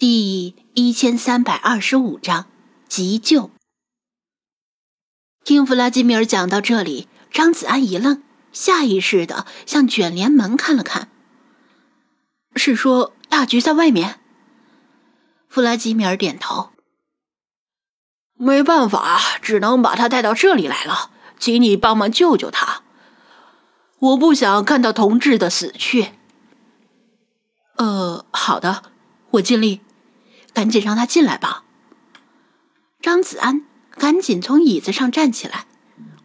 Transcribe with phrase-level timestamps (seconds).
[0.00, 2.46] 第一千三百二十五章
[2.88, 3.50] 急救。
[5.44, 11.10] 听弗拉基米尔讲到这里，张子安一愣，下意识的向卷帘门看了看。
[12.56, 14.20] 是说大局在外面？
[15.50, 16.70] 弗拉基米尔点头。
[18.38, 22.84] 没办法，只能把他带到这里来了，请你帮忙救救他。
[23.98, 26.12] 我不想看到同志的死去。
[27.76, 28.84] 呃，好的，
[29.32, 29.82] 我尽力。
[30.52, 31.64] 赶紧让他进来吧。
[33.00, 35.66] 张子安赶紧从椅子上站起来，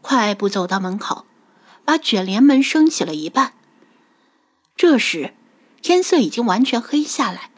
[0.01, 1.25] 快步走到门口，
[1.85, 3.53] 把卷帘门升起了一半。
[4.75, 5.33] 这时，
[5.81, 7.49] 天色已经完全黑下来，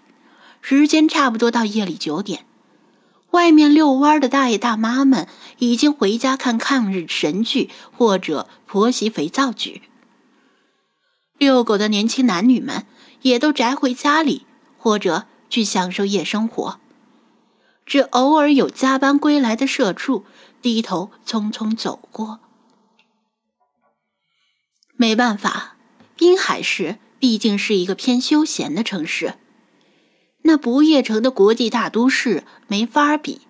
[0.61, 2.45] 时间差不多到夜里九点。
[3.31, 9.81] 外面遛弯的大爷大妈们已经回家看抗日神剧或者婆媳肥皂剧，
[11.37, 12.85] 遛狗的年轻男女们
[13.21, 14.45] 也都宅回家里
[14.77, 15.25] 或者。
[15.49, 16.79] 去享受夜生活，
[17.85, 20.25] 只偶尔有加班归来的社畜
[20.61, 22.39] 低头匆匆走过。
[24.95, 25.75] 没办法，
[26.15, 29.35] 滨海市毕竟是一个偏休闲的城市，
[30.43, 33.41] 那不夜城的国际大都市没法比。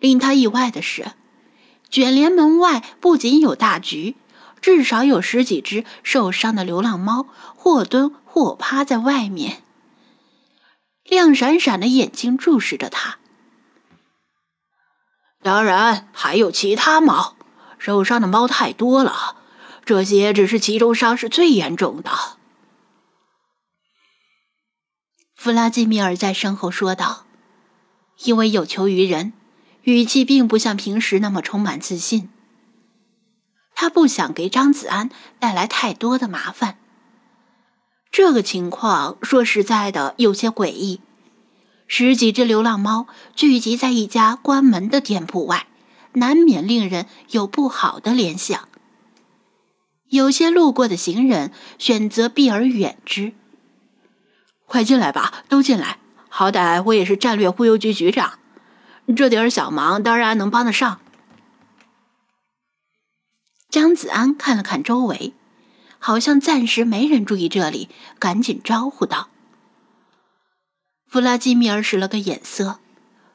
[0.00, 1.12] 令他意外的是，
[1.90, 4.16] 卷帘门外不仅有大橘，
[4.60, 9.63] 至少有十几只受伤的流浪猫，或蹲或趴在外面。
[11.04, 13.18] 亮闪闪的眼睛注视着他。
[15.42, 17.36] 当然，还有其他猫，
[17.78, 19.36] 受伤的猫太多了，
[19.84, 22.10] 这些只是其中伤势最严重的。
[25.34, 27.26] 弗拉基米尔在身后说道，
[28.24, 29.34] 因为有求于人，
[29.82, 32.30] 语气并不像平时那么充满自信。
[33.74, 36.78] 他不想给张子安带来太多的麻烦。
[38.16, 41.00] 这个情况说实在的有些诡异，
[41.88, 45.66] 十几只流浪猫聚集在一家关门的店铺外，
[46.12, 48.68] 难免令人有不好的联想。
[50.10, 53.32] 有些路过的行人选择避而远之。
[54.66, 58.38] 快进来吧，都进来，好歹我也是战略忽悠局局长，
[59.16, 61.00] 这点小忙当然能帮得上。
[63.68, 65.34] 张子安看了看周围。
[66.06, 67.88] 好像暂时没人注意这里，
[68.18, 69.30] 赶紧招呼道
[71.08, 72.78] ：“弗拉基米尔使了个眼色，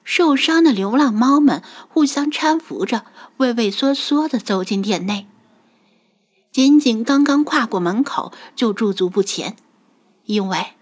[0.03, 3.05] 受伤的流浪猫们互相搀扶着，
[3.37, 5.25] 畏畏缩缩的走进店内。
[6.51, 9.55] 仅仅刚刚跨过门口，就驻足不前，
[10.25, 10.73] 因为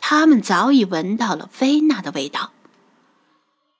[0.00, 2.50] 他们早已闻到了菲娜的味道。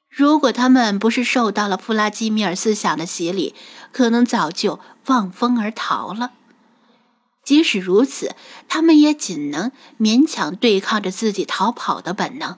[0.08, 3.56] 如果他们不是受到了弗拉基米尔思想的洗礼，
[3.90, 6.34] 可能早就望风而逃了。”
[7.42, 8.34] 即使如此，
[8.68, 12.56] 他们也仅能勉强对抗着自己逃跑的本能。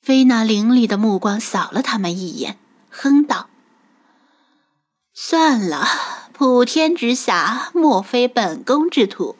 [0.00, 2.58] 菲娜凌厉的目光扫了他们一眼，
[2.90, 3.48] 哼道
[5.14, 5.86] ：“算了，
[6.32, 9.36] 普天之下莫非本宫之土，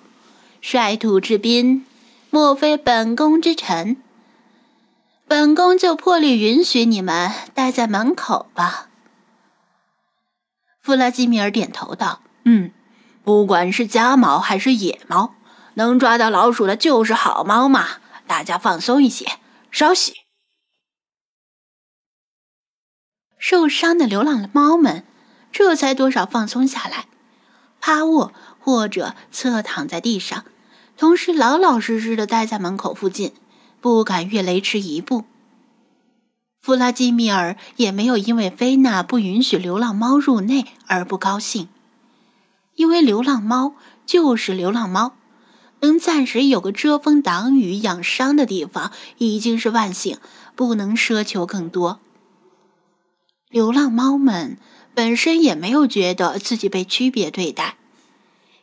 [0.61, 1.85] 率土之滨
[2.31, 3.97] 莫非本宫之臣。
[5.27, 8.91] 本宫就破例允许你们待在门口吧。”
[10.83, 12.73] 弗拉基米尔点头道：“嗯，
[13.23, 15.37] 不管是家猫还是野猫，
[15.75, 17.87] 能抓到老鼠的就是好猫嘛。
[18.27, 19.39] 大家放松一些，
[19.71, 20.23] 稍息。”
[23.39, 25.05] 受伤的流浪猫们
[25.51, 27.07] 这才多少放松下来，
[27.81, 30.45] 趴卧或者侧躺在地上，
[30.97, 33.33] 同时老老实实的待在门口附近，
[33.81, 35.25] 不敢越雷池一步。
[36.63, 41.69] 弗拉基米尔也没有因为菲娜不允许流浪猫入内而不高兴，
[42.77, 43.75] 因为流浪猫
[44.07, 45.17] 就是流浪猫，
[45.81, 50.19] 能暂时有个遮风挡雨、养伤的地方已经是万幸，
[50.55, 51.99] 不能奢求更多。
[53.49, 54.57] 流浪猫们
[54.95, 57.77] 本身也没有觉得自己被区别对待，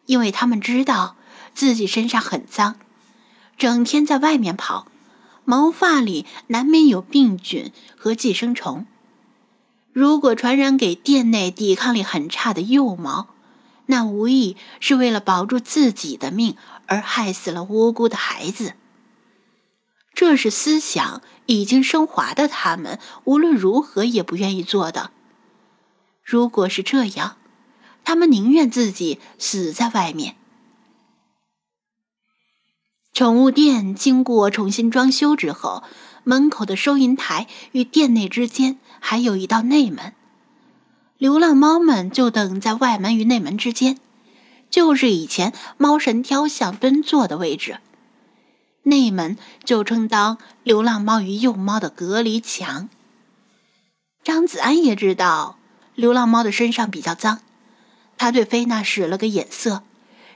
[0.06, 1.18] 因为他们知道
[1.54, 2.78] 自己身上很脏，
[3.58, 4.88] 整天在外面跑。
[5.50, 8.86] 毛发里难免有病菌和寄生虫，
[9.92, 13.30] 如果传染给店内抵抗力很差的幼毛，
[13.88, 16.56] 那无疑是为了保住自己的命
[16.86, 18.76] 而害死了无辜的孩子。
[20.14, 25.10] 这是思想已经升华的他们无论如何也不愿意做的。
[26.24, 27.38] 如果是这样，
[28.04, 30.36] 他们宁愿自己死在外面。
[33.20, 35.84] 宠物店经过重新装修之后，
[36.24, 40.14] 门口的收银台与店内之间还有一道内门，
[41.18, 43.98] 流浪猫们就等在外门与内门之间，
[44.70, 47.80] 就是以前猫神雕像蹲坐的位置。
[48.84, 52.88] 内门就充当流浪猫与幼猫的隔离墙。
[54.24, 55.58] 张子安也知道
[55.94, 57.42] 流浪猫的身上比较脏，
[58.18, 59.84] 他对菲娜使了个眼色，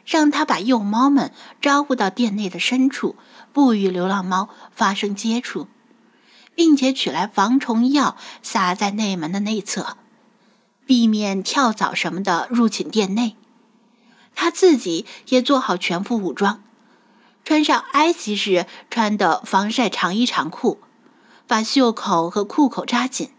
[0.06, 3.16] 让他把幼猫们招呼到店内的深处，
[3.52, 5.68] 不与流浪猫发生接触，
[6.56, 9.98] 并且取来防虫药撒在内门的内侧，
[10.86, 13.36] 避免跳蚤什么的入侵店内。
[14.36, 16.64] 他自己也做好全副武装。
[17.46, 20.80] 穿上埃及时穿的防晒长衣长裤，
[21.46, 23.32] 把袖口和裤口扎紧。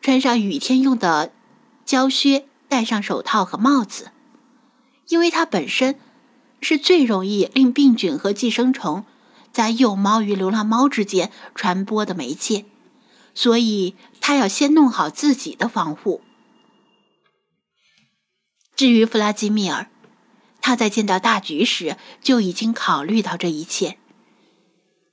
[0.00, 1.32] 穿上雨天用的
[1.84, 4.10] 胶靴，戴上手套和帽子，
[5.08, 5.98] 因为它本身
[6.60, 9.04] 是最容易令病菌和寄生虫
[9.52, 12.64] 在幼猫与流浪猫之间传播的媒介，
[13.34, 16.22] 所以他要先弄好自己的防护。
[18.74, 19.88] 至于弗拉基米尔。
[20.64, 23.98] 他在见到大局时就已经考虑到这一切，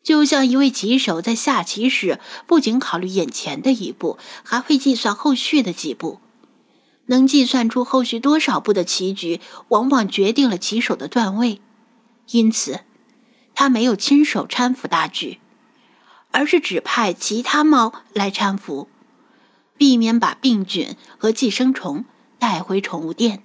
[0.04, 6.22] 就像一位棋手在下棋时不仅考虑眼前的一步，还会计算后续的几步。
[7.10, 11.60] 能计算出后续多少步的棋局，往往决定了棋手的段位。
[12.32, 12.82] 因此，
[13.56, 15.40] 他没有亲手搀扶大局，
[16.32, 18.88] 而是指派其他猫来搀扶，
[19.76, 22.06] 避免把病菌和寄生虫
[22.38, 23.44] 带回宠物店。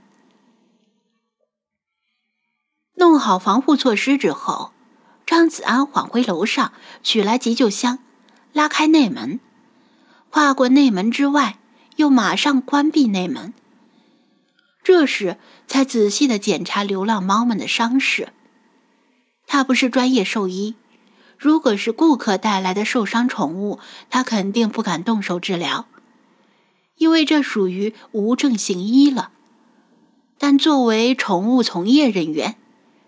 [2.96, 4.72] 弄好防护措施之后，
[5.24, 7.98] 张子安缓回楼上，取来急救箱，
[8.52, 9.40] 拉开内门，
[10.28, 11.58] 跨过内门之外，
[11.96, 13.52] 又马上关闭内门。
[14.82, 18.28] 这时才仔细的检查流浪猫们的伤势。
[19.46, 20.74] 他不是专业兽医，
[21.38, 23.78] 如果是顾客带来的受伤宠物，
[24.10, 25.86] 他肯定不敢动手治疗，
[26.96, 29.30] 因为这属于无证行医了。
[30.36, 32.56] 但作为宠物从业人员，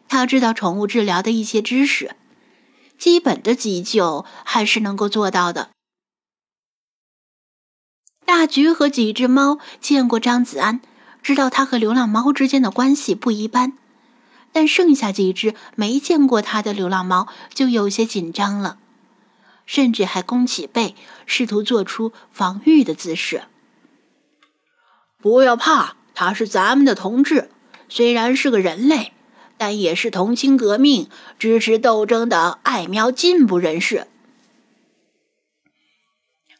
[0.08, 2.16] 他知道宠物治疗的一些知识，
[2.96, 5.70] 基本的急救还是能够做到的。
[8.26, 10.80] 大橘和几只猫见过张子安，
[11.22, 13.72] 知道他和流浪猫之间的关系不一般，
[14.52, 18.78] 但剩下几只没见过他的流浪猫就有些紧张了，
[19.64, 20.94] 甚至还弓起背，
[21.24, 23.44] 试图做出防御的姿势。
[25.18, 27.50] 不要怕，他是咱们的同志，
[27.88, 29.12] 虽然是个人类。
[29.58, 31.08] 但也是同情革命、
[31.38, 34.06] 支持斗争的爱喵进步人士。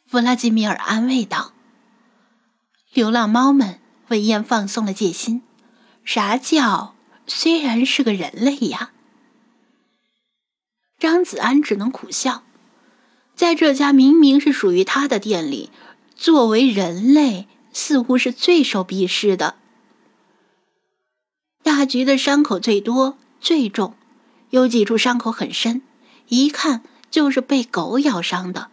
[0.07, 1.53] 弗拉基米尔安慰道
[2.97, 3.79] ：“流浪猫们
[4.09, 5.43] 闻言放松了戒心。
[6.03, 6.95] 啥叫
[7.27, 8.93] 虽然是个人类呀？”
[10.99, 12.43] 张子安只能苦笑，
[13.35, 15.69] 在这家明明是属于他的店里，
[16.15, 19.57] 作为人类似乎是最受鄙视的。
[21.63, 23.95] 大橘的伤口最多最重，
[24.49, 25.83] 有几处伤口很深，
[26.29, 28.71] 一看就是被狗咬伤的。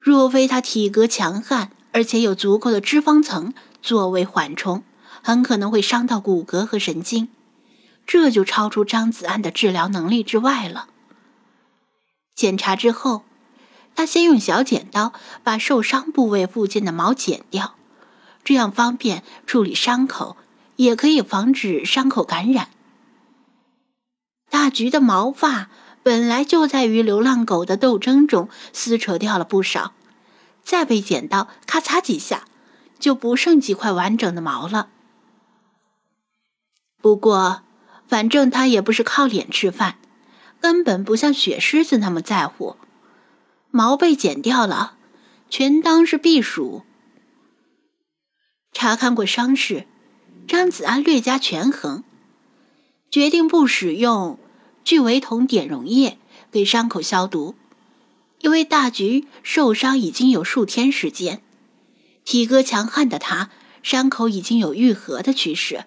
[0.00, 4.84] 若非他体格强悍，而且有足够的脂肪层作为缓冲，
[5.22, 7.30] 很可能会伤到骨骼和神经，
[8.06, 10.88] 这就超出张子安的治疗能力之外了。
[12.34, 13.22] 检查之后，
[13.94, 17.76] 他先用小剪刀把受伤部位附近的毛剪掉，
[18.44, 20.36] 这样方便处理伤口。
[20.76, 22.68] 也可以防止伤口感染。
[24.50, 25.70] 大橘的毛发
[26.02, 29.94] 本来就在与流浪狗的斗争中撕扯掉了不少，
[30.66, 32.42] 再被剪刀咔嚓几下，
[32.98, 34.88] 就不剩几块完整的毛了。
[37.00, 37.62] 不过，
[38.08, 39.98] 反正他也不是靠脸吃饭，
[40.60, 42.76] 根本不像雪狮子那么在乎。
[43.70, 44.96] 毛被剪掉了，
[45.48, 46.82] 全当是避暑。
[48.72, 49.86] 查看过伤势。
[50.48, 52.04] 张子安略加权衡，
[53.10, 54.38] 决定不使用
[54.84, 56.18] 聚维酮碘溶液
[56.52, 57.56] 给伤口消毒，
[58.46, 61.42] 因为大橘受伤已经有数天时间，
[62.24, 63.50] 体格强悍的他
[63.82, 65.84] 伤口已经有愈合的趋势。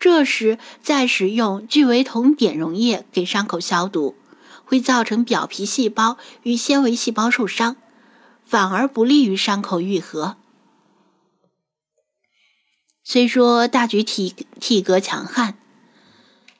[0.00, 4.16] 这时再使用聚维酮碘溶液给伤口消毒，
[4.64, 7.76] 会造成表皮细胞与纤维细胞受伤，
[8.46, 10.38] 反而不利于伤口愈合。
[13.04, 15.58] 虽说大橘体体格强悍，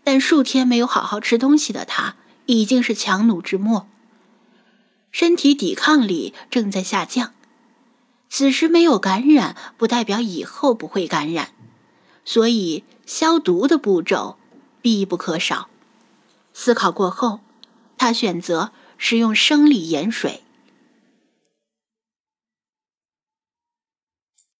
[0.05, 3.89] 但数天没有好好吃东西的他已经是强弩之末，
[5.11, 7.33] 身体抵抗力正在下降。
[8.31, 11.51] 此时没有感染，不代表以后不会感染，
[12.25, 14.37] 所以消毒的步骤
[14.83, 15.69] 必不可少。
[16.53, 17.41] 思考过后，
[17.97, 20.43] 他选择使用生理盐水。